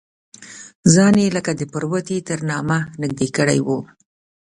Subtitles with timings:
[0.93, 3.67] ځان یې لکه د پروتې تر نامه نږدې کړی و.